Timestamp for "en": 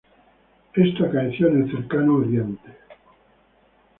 1.49-1.61